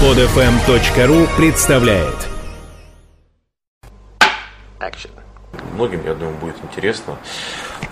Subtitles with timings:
[0.00, 2.26] Подфм.ру представляет
[4.78, 5.10] Action.
[5.74, 7.18] Многим, я думаю, будет интересно,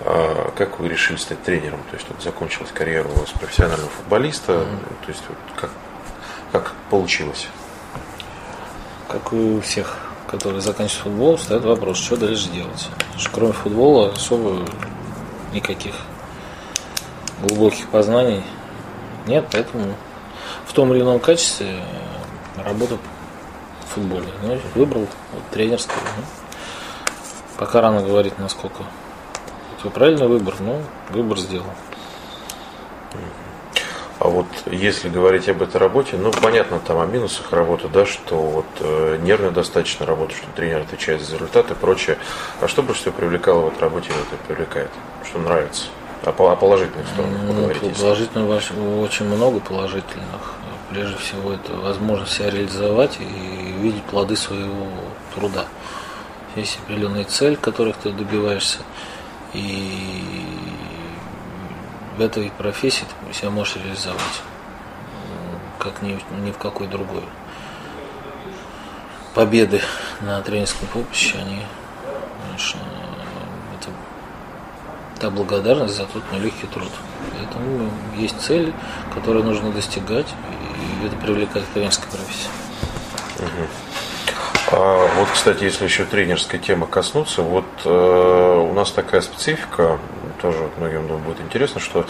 [0.01, 1.79] а, как вы решили стать тренером.
[1.91, 4.65] То есть вот закончилась карьера у вас профессионального футболиста.
[5.05, 5.69] То есть вот как,
[6.51, 7.47] как получилось?
[9.07, 9.95] Как и у всех,
[10.25, 12.89] которые заканчивают футбол, стоит вопрос, что дальше делать.
[12.97, 14.65] Потому что кроме футбола особо
[15.53, 15.93] никаких
[17.43, 18.43] глубоких познаний
[19.27, 19.93] нет, поэтому
[20.69, 21.67] в том или ином качестве
[22.57, 22.99] э, работаю
[23.85, 24.27] в футболе.
[24.43, 25.97] Ну, выбрал вот, тренерское.
[26.17, 26.23] Ну,
[27.57, 28.83] пока рано говорить, насколько
[29.79, 30.79] это правильный выбор, но
[31.09, 31.65] выбор сделал.
[34.19, 38.35] А вот если говорить об этой работе, ну понятно там о минусах работы, да, что
[38.35, 42.17] вот э, нервно достаточно работа, что тренер отвечает за результаты и прочее.
[42.59, 44.89] А что больше всего привлекало в этой работе, вот это привлекает?
[45.23, 45.85] Что нравится?
[46.25, 47.95] О, по- о положительных сторонах Ну, поговорите.
[47.97, 48.61] положительных
[49.01, 50.53] очень много положительных.
[50.89, 54.87] Прежде всего, это возможность себя реализовать и видеть плоды своего
[55.35, 55.65] труда.
[56.55, 58.79] Есть определенная цель, которых ты добиваешься,
[59.53, 60.45] и
[62.17, 67.23] в этой профессии ты себя можешь реализовать, м, как ни, ни в какой другой.
[69.35, 69.81] Победы
[70.21, 71.61] на тренерском поприще, они,
[72.47, 72.79] конечно,
[75.19, 76.91] та благодарность за тот нелегкий труд.
[77.37, 78.73] Поэтому есть цели,
[79.13, 80.27] которые нужно достигать,
[81.01, 82.49] и это привлекает к тренерской профессии.
[84.71, 89.97] А вот, кстати, если еще тренерской темы коснуться, вот э, у нас такая специфика,
[90.41, 92.05] тоже многим думаю, будет интересно, что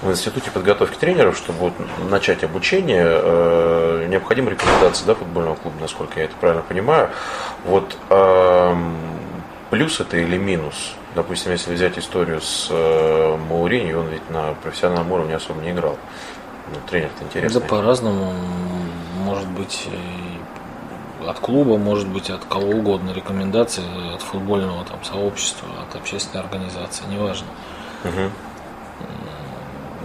[0.00, 1.72] в институте подготовки тренеров, чтобы вот
[2.08, 7.10] начать обучение, э, необходимы рекомендации да, футбольного клуба, насколько я это правильно понимаю.
[7.64, 8.96] Вот эм,
[9.74, 10.94] плюс это или минус?
[11.14, 15.98] Допустим, если взять историю с э, Маурини, он ведь на профессиональном уровне особо не играл.
[16.72, 17.60] Ну, тренер-то Да интересный.
[17.60, 18.32] по-разному,
[19.18, 19.88] может быть,
[21.26, 27.04] от клуба, может быть, от кого угодно рекомендации, от футбольного там, сообщества, от общественной организации,
[27.10, 27.48] неважно.
[28.04, 28.30] Мгм.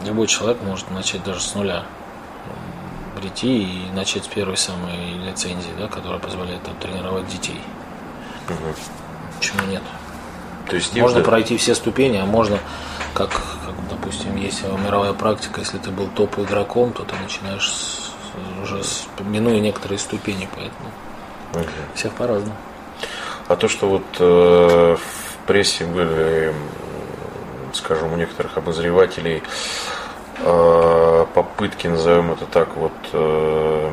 [0.05, 1.83] Любой человек может начать даже с нуля
[3.19, 7.61] прийти и начать с первой самой лицензии, да, которая позволяет там, тренировать детей.
[9.39, 9.81] Почему нет?
[10.69, 12.59] То есть Можно именно- пройти все ступени, а можно,
[13.13, 18.11] как, как, допустим, есть мировая практика, если ты был топ игроком, то ты начинаешь с-
[18.61, 20.89] уже с, минуя некоторые ступени, поэтому
[21.53, 21.65] Мгм.
[21.95, 22.55] всех по-разному.
[23.47, 26.53] А то, что вот э, в прессе были,
[27.73, 29.41] скажем, у некоторых обозревателей
[30.41, 33.91] э, попытки, назовем это так, вот э,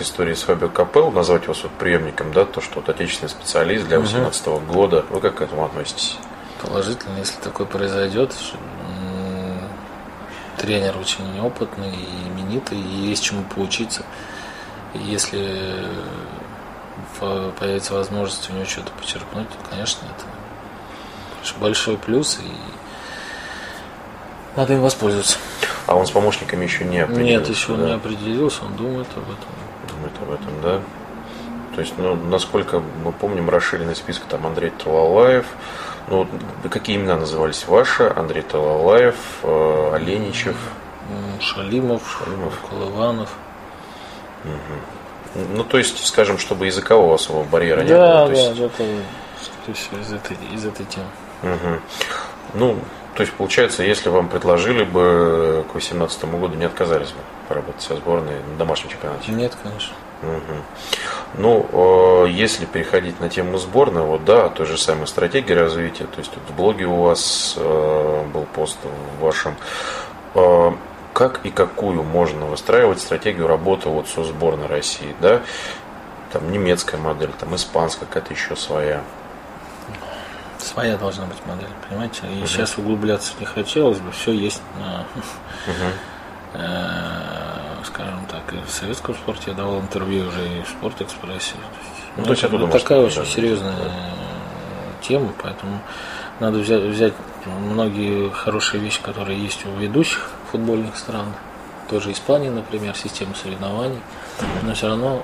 [0.00, 3.86] к истории с Фабио Капелло, назвать его вот преемником, да, то, что вот отечественный специалист
[3.86, 6.16] для 2018 года, вы как к этому относитесь?
[6.62, 8.34] Положительно, если такое произойдет,
[10.56, 14.02] тренер очень опытный и именитый, и есть чему поучиться.
[14.94, 15.86] Если
[17.20, 22.50] в- появится возможность у него что-то почерпнуть, то, конечно, это большой плюс, и
[24.56, 25.36] надо им воспользоваться.
[25.86, 27.84] А он с помощниками еще не определился, Нет, еще да?
[27.84, 29.48] не определился, он думает об этом.
[30.00, 30.80] Думает об этом, да?
[31.74, 35.46] То есть, ну, насколько мы помним, расширенный список там Андрей Талалаев.
[36.08, 36.26] Ну,
[36.68, 38.12] какие имена назывались ваши?
[38.16, 40.56] Андрей Талалаев, э, Оленичев.
[41.40, 42.58] Шалимов, Шалимов.
[42.68, 43.30] Колыванов.
[45.34, 48.28] Ну, то есть, скажем, чтобы языкового особого барьера не Да, было.
[48.28, 48.84] То да, есть, это
[49.40, 51.06] скорее всего, из этой, из этой темы.
[51.42, 51.80] мгм.
[52.54, 52.76] Ну,
[53.20, 57.96] то есть, получается, если вам предложили бы к 2018 году, не отказались бы поработать со
[57.96, 59.30] сборной на домашнем чемпионате?
[59.32, 59.94] Нет, конечно.
[60.22, 60.62] Мгм.
[61.34, 61.66] Ну,
[62.26, 66.30] э, если переходить на тему сборной, вот да, той же самой стратегии развития, то есть
[66.34, 69.56] вот в блоге у вас э, был пост в вашем,
[70.34, 70.72] Э,
[71.12, 75.42] как и какую можно выстраивать стратегию работы вот со сборной России, да,
[76.32, 79.02] там немецкая модель, там испанская, какая-то еще своя.
[80.60, 82.22] Своя должна быть модель, понимаете?
[82.42, 85.06] И сейчас углубляться не хотелось бы, все есть на,
[86.54, 91.54] э, скажем так, и в советском спорте я давал интервью уже и в Спортэкспрессе.
[92.16, 93.74] Ну, то есть это такая очень серьезная
[95.00, 95.80] тема, поэтому
[96.40, 97.14] надо взять, взять
[97.46, 101.32] многие хорошие вещи, которые есть у ведущих футбольных стран,
[101.88, 104.00] тоже Испании, например, система соревнований,
[104.62, 105.22] но все равно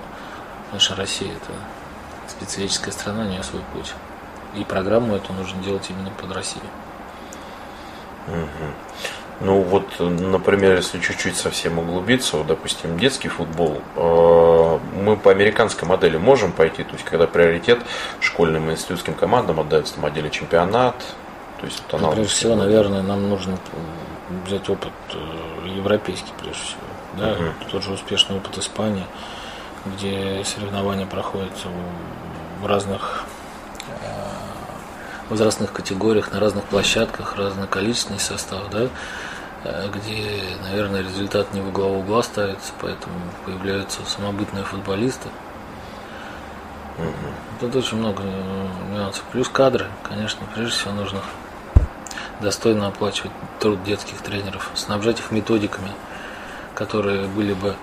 [0.72, 1.52] наша Россия это
[2.28, 3.94] специфическая страна, у нее свой путь.
[4.56, 6.64] И программу эту нужно делать именно под Россию.
[9.40, 15.86] Ну вот, например, если чуть-чуть совсем углубиться, вот, допустим, детский футбол, э, мы по американской
[15.86, 17.80] модели можем пойти, то есть когда приоритет
[18.20, 20.96] школьным и институтским командам отдается там отделе чемпионат,
[21.60, 23.58] то есть вот Ну, аналог прежде всего, наверное, нам нужно
[24.46, 26.80] взять опыт э, европейский, прежде всего.
[27.18, 27.36] Да?
[27.70, 29.04] Тот же успешный опыт Испании.
[29.84, 31.52] где соревнования проходят
[32.60, 33.24] в разных
[35.28, 38.88] возрастных категориях, на разных площадках, разный количественный состав, да,
[39.64, 43.14] э, где, наверное, результат не во главу угла ставится, поэтому
[43.44, 45.28] появляются самобытные футболисты.
[46.98, 47.12] Угу.
[47.60, 49.24] Тут очень много э, нюансов.
[49.32, 51.20] Плюс кадры, конечно, прежде всего нужно
[52.40, 55.90] достойно оплачивать труд детских тренеров, снабжать их методиками,
[56.74, 57.74] которые были бы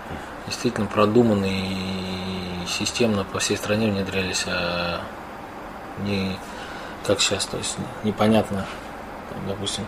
[0.46, 5.02] действительно продуманы и системно по всей стране внедрялись, а
[6.00, 6.38] не
[7.06, 8.66] как сейчас, то есть непонятно,
[9.48, 9.86] допустим,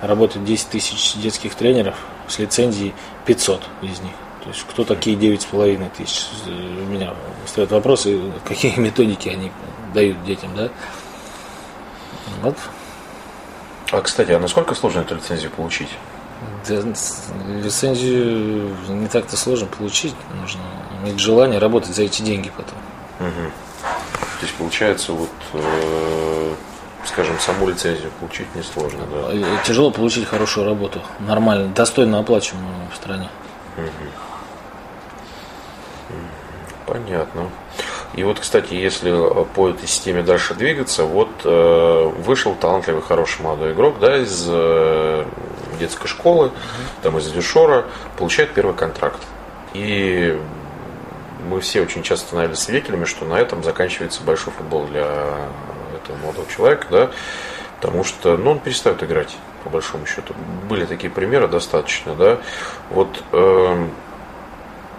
[0.00, 1.96] работает 10 тысяч детских тренеров
[2.28, 2.94] с лицензией
[3.26, 4.12] 500 из них.
[4.44, 6.26] То есть кто такие 9,5 тысяч?
[6.46, 7.14] У меня
[7.46, 9.50] стоят вопросы, какие методики они
[9.92, 10.70] дают детям, да?
[12.42, 12.56] Вот.
[13.90, 15.88] А, кстати, а насколько сложно эту лицензию получить?
[16.68, 16.82] Да,
[17.62, 20.14] лицензию не так-то сложно получить.
[20.40, 20.60] Нужно
[21.02, 22.78] иметь желание работать за эти деньги потом.
[23.20, 23.50] Угу.
[24.40, 26.54] То есть получается, вот, э,
[27.04, 29.32] скажем, саму лицензию получить несложно, да?
[29.32, 33.28] Э, тяжело получить хорошую работу, нормально, достойно оплачиваемую в стране.
[36.86, 37.50] Понятно.
[38.14, 39.12] И вот, кстати, если
[39.54, 45.24] по этой системе дальше двигаться, вот э, вышел талантливый, хороший молодой игрок, да, из э,
[45.78, 46.52] детской школы, mm
[47.02, 47.84] там из Дюшора,
[48.16, 49.20] получает первый контракт.
[49.74, 50.40] И
[51.48, 55.04] мы все очень часто становились свидетелями, что на этом заканчивается большой футбол для
[56.02, 57.10] этого молодого человека, да,
[57.80, 60.34] потому что, ну, он перестает играть, по большому счету.
[60.68, 62.38] Были такие примеры достаточно, да.
[62.90, 63.88] Вот э,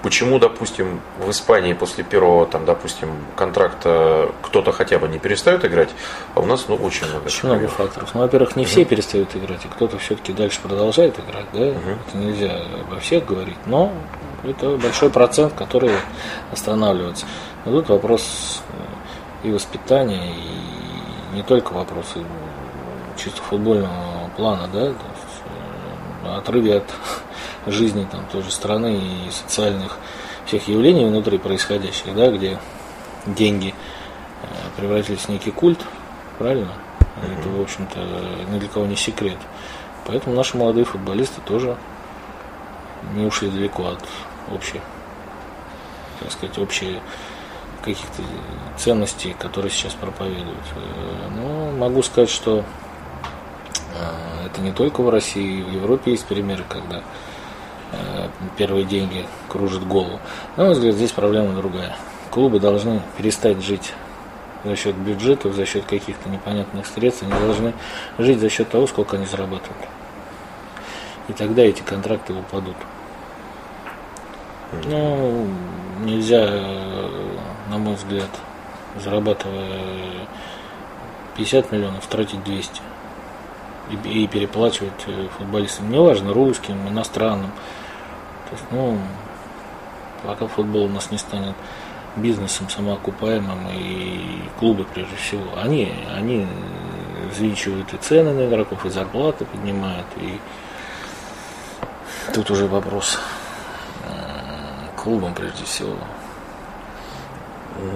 [0.01, 5.89] почему, допустим, в Испании после первого, там, допустим, контракта кто-то хотя бы не перестает играть,
[6.35, 7.25] а у нас, ну, очень много.
[7.25, 8.11] Очень много факторов.
[8.13, 11.59] Ну, во-первых, не все перестают играть, и кто-то все-таки дальше продолжает играть, да.
[11.59, 13.91] uh Это нельзя обо всех говорить, но
[14.43, 15.91] это большой процент, который
[16.51, 17.25] останавливается.
[17.65, 18.61] Но тут вопрос
[19.43, 22.23] э, и воспитания, и не только вопросы
[23.17, 24.93] чисто футбольного плана, да,
[26.25, 26.89] э, отрыве от
[27.67, 29.97] жизни там той же страны и социальных
[30.45, 32.59] всех явлений внутри происходящих, да, где
[33.25, 33.73] деньги
[34.41, 34.45] э,
[34.77, 35.79] превратились в некий культ,
[36.37, 36.71] правильно?
[37.21, 37.99] Это, в общем-то,
[38.49, 39.37] ни для кого не секрет.
[40.05, 41.75] Поэтому наши молодые футболисты тоже
[43.13, 44.03] не ушли далеко от
[44.53, 44.81] общей,
[46.19, 47.01] так сказать, общие
[47.81, 48.23] каких-то
[48.77, 50.57] ценностей, которые сейчас проповедуют.
[50.75, 56.63] Э, но могу сказать, что э, это не только в России, в Европе есть примеры,
[56.67, 57.01] когда
[57.91, 60.19] э, первые деньги кружат голову.
[60.57, 61.95] На мой взгляд, здесь проблема другая.
[62.31, 63.93] Клубы должны перестать жить
[64.63, 67.73] за счет бюджетов, за счет каких-то непонятных средств, они должны
[68.17, 69.87] жить за счет того, сколько они зарабатывают.
[71.27, 72.75] И тогда эти контракты упадут.
[74.71, 75.47] Ну,
[76.01, 76.47] нельзя,
[77.69, 78.29] на мой взгляд,
[79.03, 80.27] зарабатывая
[81.37, 82.81] 50 миллионов, тратить 200
[83.89, 87.51] и, и переплачивать э, футболистам, неважно, русским, иностранным.
[88.49, 88.97] То есть, ну,
[90.23, 91.55] пока футбол у нас не станет
[92.15, 96.45] бизнесом самоокупаемым и клубы прежде всего, они, они
[97.31, 100.39] взвинчивают и цены на игроков, и зарплаты поднимают, и
[102.33, 103.17] тут уже вопрос
[105.03, 105.95] клубом прежде всего.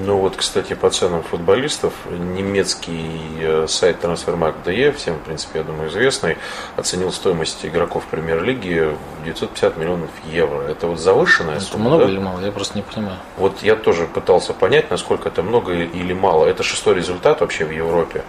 [0.06, 5.89] Ну вот, кстати, по ценам футболистов, немецкий э, сайт Transfermarkt.de, всем, в принципе, я думаю,
[5.89, 6.38] известный,
[6.78, 10.62] оценил стоимость игроков премьер-лиги в 950 миллионов евро.
[10.62, 12.12] Это вот завышенная это сумма, много да?
[12.12, 12.39] или мало?
[12.39, 13.18] Я просто не понимаю.
[13.36, 16.46] Вот я тоже пытался понять, насколько это много или мало.
[16.46, 18.24] Это шестой результат вообще в Европе.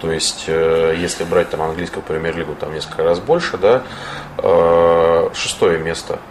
[0.00, 3.82] То есть, э, если брать там английскую премьер-лигу, там несколько раз больше, да,
[4.38, 6.20] э, шестое место–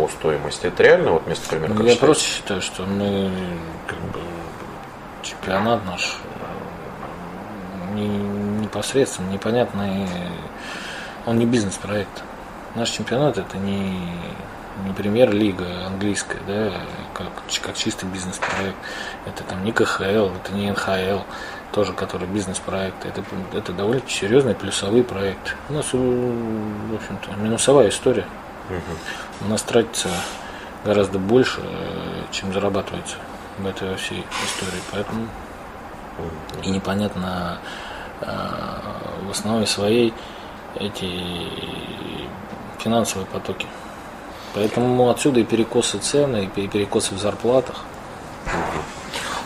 [0.00, 0.66] по стоимости.
[0.66, 1.74] Это реально вот место примерно?
[1.74, 2.06] Ну, я считаете?
[2.06, 3.30] просто считаю, что мы
[3.86, 4.20] как бы
[5.22, 6.16] чемпионат наш
[7.90, 8.08] э, не,
[8.62, 10.08] непосредственно непонятный,
[11.26, 12.22] он не бизнес-проект.
[12.74, 13.90] Наш чемпионат это не,
[14.86, 16.72] не премьер-лига английская, да,
[17.12, 17.26] как,
[17.62, 18.76] как чистый бизнес-проект.
[19.26, 21.24] Это там не КХЛ, это не НХЛ,
[21.72, 23.04] тоже который бизнес-проект.
[23.04, 25.56] Это, это довольно серьезный плюсовый проект.
[25.68, 28.24] У нас, в общем-то, минусовая история.
[28.70, 29.46] Угу.
[29.46, 30.08] У нас тратится
[30.84, 33.16] гораздо больше, э, чем зарабатывается
[33.58, 34.80] в этой всей истории.
[34.92, 35.26] Поэтому
[36.62, 37.58] и непонятно
[38.20, 38.26] э,
[39.26, 40.14] в основе своей
[40.76, 41.22] эти
[42.78, 43.66] финансовые потоки.
[44.54, 47.84] Поэтому отсюда и перекосы цены, и перекосы в зарплатах.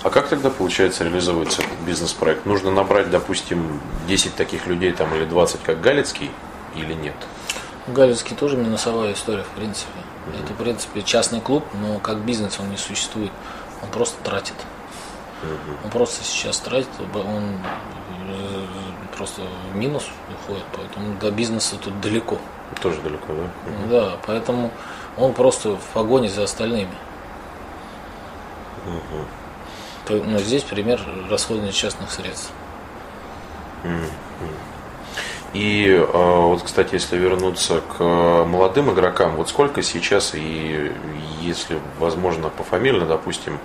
[0.03, 2.45] А как тогда получается реализовывается этот бизнес-проект?
[2.47, 6.31] Нужно набрать, допустим, 10 таких людей там или 20, как Галицкий,
[6.75, 7.15] или нет?
[7.87, 9.93] Галицкий тоже минусовая история, в принципе.
[10.43, 13.31] Это, в принципе, частный клуб, но как бизнес он не существует.
[13.83, 14.55] Он просто тратит.
[15.85, 17.59] Он просто сейчас тратит, он
[18.29, 18.67] э,
[19.17, 22.39] просто в минус уходит, поэтому до бизнеса тут далеко.
[22.81, 23.51] Тоже далеко, да?
[23.91, 24.71] Да, поэтому
[25.19, 26.95] он просто в погоне за остальными.
[30.09, 31.01] Но здесь пример
[31.31, 32.51] расходования частных средств.
[35.55, 38.03] И а, вот, кстати, если вернуться к
[38.45, 40.93] молодым игрокам, вот сколько сейчас, и
[41.41, 43.59] если возможно пофамильно, допустим,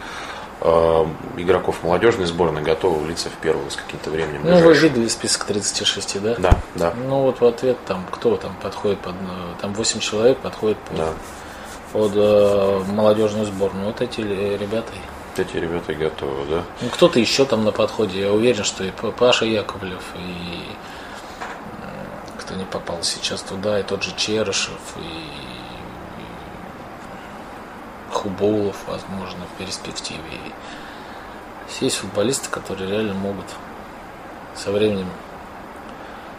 [0.61, 4.41] а, игроков молодежной сборной готовы влиться в первую с каким-то временем?
[4.43, 6.35] Ну, вы видели список 36, да?
[6.37, 6.93] Да, да.
[7.07, 9.15] Ну, вот в ответ там, кто там подходит под...
[9.59, 11.09] Там 8 человек подходит под, да.
[11.91, 13.87] под э, молодежную сборную.
[13.87, 14.91] Вот эти ребята
[15.37, 16.63] эти ребята готовы, да?
[16.81, 18.19] Ну, кто-то еще там на подходе.
[18.19, 20.63] Я уверен, что и Паша Яковлев, и
[22.49, 25.29] кто не попал сейчас туда, и тот же Черышев, и
[28.11, 30.19] Хубоулов, возможно, в перспективе.
[30.33, 33.45] И есть футболисты, которые реально могут
[34.55, 35.05] со временем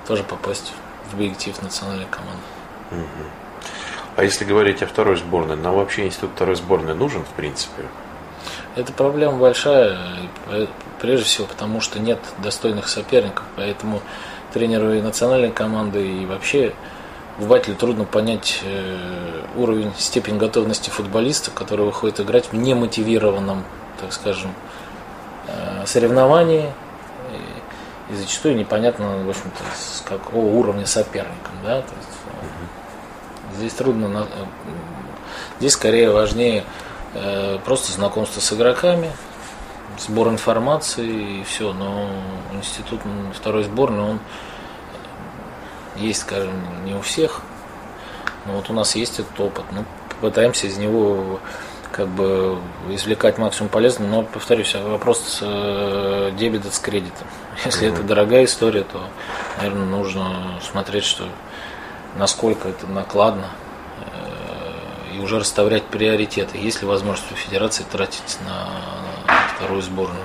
[0.08, 0.72] тоже попасть
[1.08, 2.42] в объектив национальной команды.
[2.90, 3.24] Угу.
[4.16, 7.84] А если говорить о второй сборной, нам вообще институт второй сборной нужен, в принципе?
[8.74, 9.96] Это проблема большая,
[11.00, 14.02] прежде всего потому, что нет достойных соперников, поэтому
[14.52, 16.72] тренеру и национальной команды и вообще
[17.40, 23.64] обывателю трудно понять э, уровень, степень готовности футболиста, который выходит играть в немотивированном,
[23.98, 24.52] так скажем,
[25.46, 26.70] э, соревновании.
[28.10, 31.52] И, зачастую непонятно, в общем-то, с какого уровня соперником.
[31.64, 31.80] Да?
[31.80, 34.26] То есть, э, здесь трудно,
[35.58, 36.64] здесь скорее важнее
[37.64, 39.10] просто знакомство с игроками,
[39.98, 41.72] сбор информации и все.
[41.72, 42.08] Но
[42.52, 43.00] институт
[43.34, 44.20] второй сборной, он
[45.96, 46.54] есть, скажем,
[46.84, 47.42] не у всех.
[48.46, 49.64] Но вот у нас есть этот опыт.
[49.72, 51.40] Мы попытаемся из него
[51.92, 57.26] как бы извлекать максимум полезного, но, повторюсь, вопрос э, дебетом с кредитом.
[57.64, 57.94] Если mm-hmm.
[57.94, 59.02] это дорогая история, то,
[59.58, 61.24] наверное, нужно смотреть, что
[62.16, 63.46] насколько это накладно
[64.00, 66.58] э, и уже расставлять приоритеты.
[66.58, 68.68] Есть ли возможность у федерации тратить на
[69.60, 70.24] вторую сборную?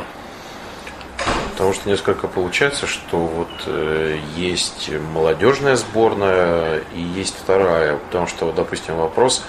[1.52, 7.98] Потому что несколько получается, что вот э, есть молодежная сборная и есть вторая.
[7.98, 9.42] Потому что, вот, допустим, вопрос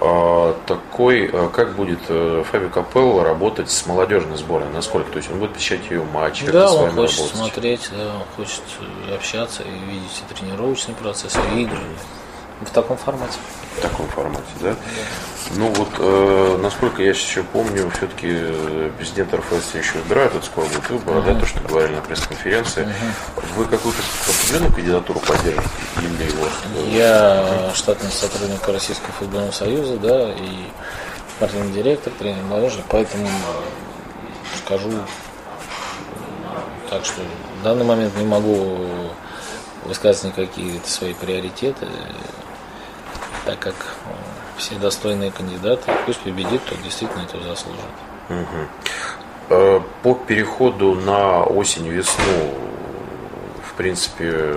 [0.00, 5.10] э, такой, э, как будет э, Фаби Капелло работать с молодежной сборной, насколько?
[5.10, 7.36] То есть он будет посещать ее матчи, да, он хочет работать?
[7.36, 8.62] смотреть, да, он хочет
[9.14, 11.78] общаться и видеть и тренировочный процесс, и игры.
[12.60, 13.38] В таком формате.
[13.76, 14.70] В таком формате, да?
[14.70, 14.76] да.
[15.56, 20.64] Ну вот, э, насколько я еще помню, все-таки э, президент РФС еще избирает, это скоро
[20.66, 21.34] будет выборы, uh-huh.
[21.34, 22.84] да, то, что говорили на пресс-конференции.
[22.84, 23.44] Uh-huh.
[23.56, 25.70] Вы какую-то определенную кандидатуру поддерживаете?
[26.02, 30.66] Или вот, э, я штатный сотрудник Российского футбольного союза, да, и
[31.36, 33.28] спортивный директор, тренер молодежи, поэтому
[34.64, 34.90] скажу
[36.90, 37.20] так, что
[37.60, 38.78] в данный момент не могу
[39.84, 41.86] высказывать никакие свои приоритеты
[43.46, 47.80] так как э, все достойные кандидаты, пусть победит, кто действительно это заслужит.
[48.28, 49.82] Угу.
[50.02, 52.54] По переходу на осень-весну,
[53.62, 54.56] в принципе,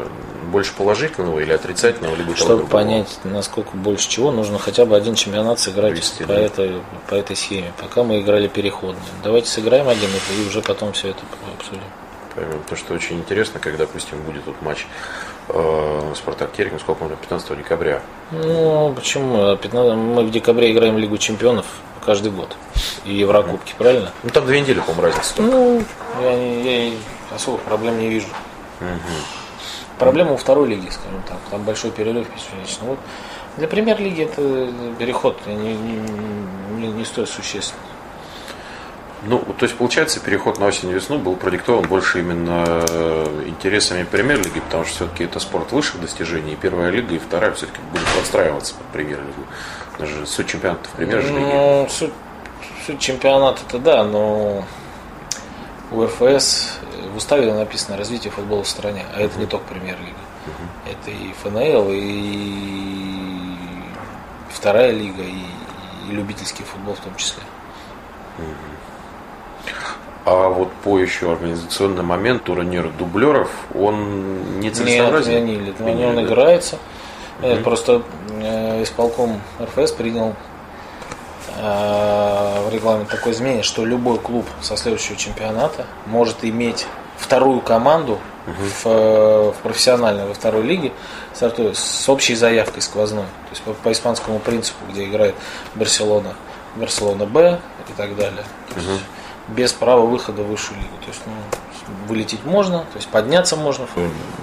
[0.49, 5.59] больше положительного или отрицательного, либо Чтобы понять, насколько больше чего, нужно хотя бы один чемпионат
[5.59, 6.39] сыграть Вести, по, да.
[6.39, 7.71] этой, по этой схеме.
[7.79, 9.01] Пока мы играли переходно.
[9.23, 11.19] Давайте сыграем один и уже потом все это
[11.55, 11.83] обсудим.
[12.33, 12.63] Поймем.
[12.67, 14.87] То, что очень интересно, когда, допустим, будет вот матч
[15.49, 18.01] э, Спартак Терекин, сколько он 15 декабря.
[18.31, 19.55] Ну, почему?
[19.55, 21.65] 15, мы в декабре играем Лигу чемпионов
[22.05, 22.55] каждый год.
[23.05, 24.11] И Еврокубки, правильно?
[24.23, 25.35] Ну, там две недели, по-моему, разница.
[25.35, 25.51] Только.
[25.51, 25.83] Ну,
[26.21, 26.93] я, я
[27.35, 28.27] особых проблем не вижу.
[28.81, 29.99] Угу.
[29.99, 31.37] Проблема у второй лиги, скажем так.
[31.51, 32.87] Там большой перерыв бесконечный.
[32.87, 32.99] Вот
[33.57, 35.97] для премьер-лиги это переход не, не,
[36.77, 37.83] не, не стоит существенно.
[39.23, 44.85] Ну, то есть, получается, переход на осень-весну был продиктован больше именно э, интересами премьер-лиги, потому
[44.85, 48.85] что все-таки это спорт высших достижений, и первая лига, и вторая все-таки будет подстраиваться под
[48.87, 49.43] премьер-лигу.
[49.97, 51.37] Даже суть чемпионата в премьер-лиге.
[51.37, 52.13] Ну, суть,
[52.85, 54.65] суть чемпионата это да, но
[55.91, 56.79] у РФС
[57.13, 60.15] в уставе написано развитие футбола в стране, а это не только премьер-лига.
[60.45, 60.93] Uh-huh.
[60.93, 63.57] Это и ФНЛ, и
[64.49, 65.43] вторая лига, и,
[66.07, 67.43] и любительский футбол в том числе.
[68.37, 68.78] Uh-huh.
[70.31, 75.31] А вот по еще организационный момент турнир дублеров, он не целесообразен?
[75.31, 75.69] Нет, отменили.
[75.71, 76.77] отменили он играется.
[77.41, 77.63] Угу.
[77.63, 78.03] Просто
[78.39, 80.35] э, исполком РФС принял
[81.57, 86.85] э, в регламент такое изменение, что любой клуб со следующего чемпионата может иметь
[87.17, 90.91] вторую команду в, в профессиональной, во второй лиге,
[91.33, 93.23] стартует с общей заявкой сквозной.
[93.23, 95.33] То есть по, по испанскому принципу, где играет
[95.73, 96.35] Барселона,
[96.75, 97.59] Барселона Б
[97.89, 98.43] и так далее.
[98.75, 99.01] Есть
[99.55, 100.97] без права выхода в высшую лигу.
[101.01, 101.33] То есть ну,
[102.07, 103.87] вылететь можно, то есть подняться можно.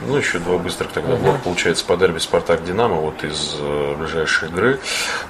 [0.07, 1.25] Ну, еще два быстрых тогда угу.
[1.25, 4.81] блок получается по дерби Спартак Динамо, вот из э, ближайшей игры.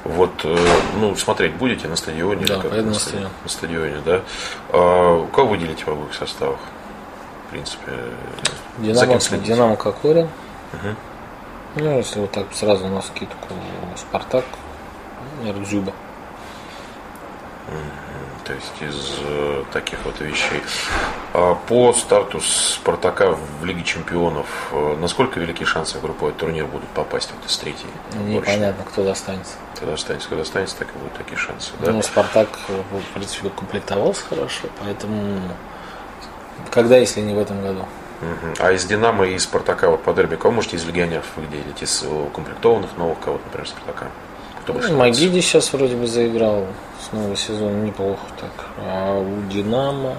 [0.04, 0.56] Вот, э,
[1.00, 2.46] ну, смотреть будете на стадионе?
[2.46, 2.72] Да, как?
[2.72, 3.28] на, стадионе.
[3.42, 4.22] На стадионе, да.
[4.70, 6.58] А, кого выделите в обоих составах?
[7.46, 7.92] В принципе,
[8.78, 10.28] Динамо, Динамо Кокорин.
[10.72, 10.96] Угу.
[11.76, 13.48] Ну, если вот так сразу на скидку
[13.96, 14.44] Спартак,
[15.40, 15.92] наверное, Дзюба.
[18.46, 20.62] То есть из э, таких вот вещей.
[21.34, 26.88] А по старту Спартака в Лиге Чемпионов, э, насколько велики шансы в групповой турнир будут
[26.90, 27.88] попасть вот из третьей?
[28.14, 29.54] Непонятно, кто достанется.
[29.74, 31.72] Кто достанется, кто достанется, так и будут такие шансы.
[31.80, 31.90] Да?
[31.90, 35.40] Ну, Спартак, э, в принципе, комплектовался хорошо, поэтому
[36.70, 37.84] когда, если не в этом году?
[38.58, 41.82] А из Динамо и из Спартака вот по дерби, кого можете из легионеров выделить?
[41.82, 44.06] Из укомплектованных новых кого-то, например, Спартака?
[44.66, 46.66] Кто ну, Магиди сейчас вроде бы заиграл
[47.00, 48.50] с нового сезона неплохо так.
[48.78, 50.16] А у Динамо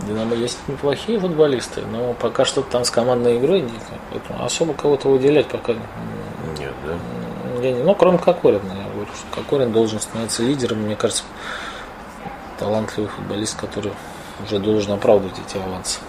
[0.00, 3.72] Динамо есть неплохие футболисты, но пока что там с командной игрой нет.
[4.10, 5.72] Поэтому особо кого-то выделять пока
[6.58, 7.62] нет, да?
[7.62, 10.82] Я не, ну, кроме Кокорина, я говорю, что Кокорин должен становиться лидером.
[10.82, 11.24] Мне кажется,
[12.58, 13.92] талантливый футболист, который
[14.44, 16.00] уже должен оправдывать эти авансы.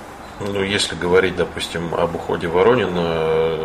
[0.42, 3.58] Ну, если говорить, допустим, об уходе Воронина,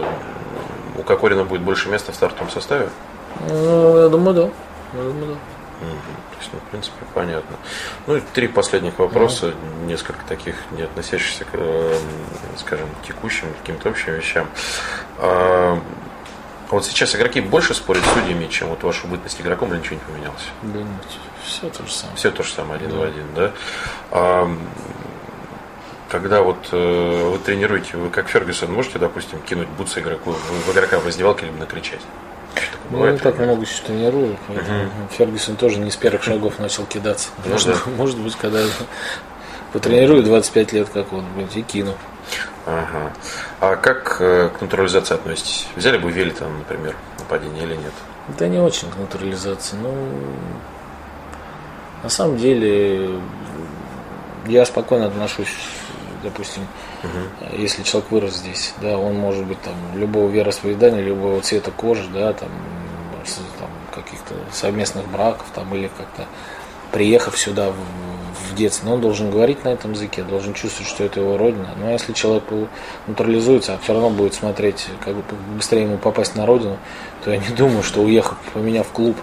[1.00, 2.88] у Кокорина будет больше места в стартовом составе?
[3.48, 4.42] Ну, я думаю, да.
[4.98, 5.34] Я думаю, да.
[5.80, 7.56] То есть, ну, в принципе, понятно.
[8.06, 11.98] Ну и три последних вопроса, mm несколько таких, не относящихся к, э,
[12.58, 14.46] скажем, текущим, каким-то общим вещам.
[15.18, 15.80] А,
[16.70, 20.12] вот сейчас игроки больше спорят с судьями, чем вот вашу бытность игроком, или ничего не
[20.12, 20.46] поменялось?
[20.62, 20.86] Да нет,
[21.44, 22.16] все то же самое.
[22.16, 22.96] Все то же самое, один да.
[22.96, 23.52] в один, да?
[24.12, 24.56] А,
[26.10, 30.98] когда вот э, вы тренируете, вы как Фергюсон можете, допустим, кинуть бутсы игроку в игрока
[30.98, 32.00] в раздевалке либо накричать?
[32.90, 35.08] Ну, бывает, так много еще тренирую, угу.
[35.16, 37.28] Фергюсон тоже не с первых шагов начал кидаться.
[37.44, 37.90] Ну, может, да.
[37.96, 38.60] может быть, когда
[39.72, 41.94] потренирую 25 лет, как он, блин, и кину.
[42.66, 43.12] Ага.
[43.60, 45.68] А как э, к натурализации относитесь?
[45.76, 47.92] Взяли бы Велита, например, нападение или нет?
[48.36, 49.76] Да не очень к натурализации.
[49.76, 49.94] Ну,
[52.02, 53.20] на самом деле,
[54.46, 55.54] я спокойно отношусь
[56.22, 56.62] допустим,
[57.02, 57.56] угу.
[57.56, 62.32] если человек вырос здесь, да, он может быть там любого вероисповедания, любого цвета кожи, да,
[62.32, 62.50] там,
[63.58, 66.26] там каких-то совместных браков, там, или как-то
[66.92, 71.04] приехав сюда в, в детстве, но он должен говорить на этом языке, должен чувствовать, что
[71.04, 71.70] это его родина.
[71.78, 72.44] Но если человек
[73.06, 75.22] натурализуется, а все равно будет смотреть, как бы
[75.56, 76.78] быстрее ему попасть на родину,
[77.24, 79.16] то я не думаю, что уехав, поменяв клуб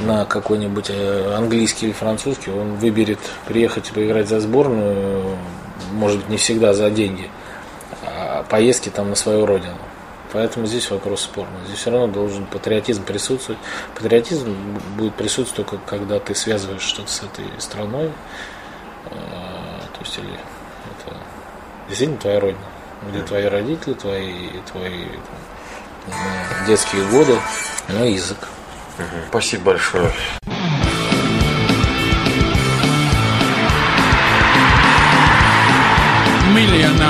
[0.00, 5.36] на какой-нибудь э, английский или французский, он выберет приехать и поиграть за сборную
[5.92, 7.30] может быть, не всегда за деньги,
[8.02, 9.78] а поездки там на свою родину.
[10.32, 11.64] Поэтому здесь вопрос спорный.
[11.66, 13.60] Здесь все равно должен патриотизм присутствовать.
[13.96, 14.54] Патриотизм
[14.96, 18.12] будет присутствовать только когда ты связываешь что-то с этой страной.
[19.06, 21.16] А, то есть, или это
[21.88, 22.60] действительно твоя родина,
[23.10, 25.06] где твои родители, твои, твои
[26.06, 27.36] там, детские годы,
[27.88, 28.38] ну и язык.
[29.30, 30.12] Спасибо большое.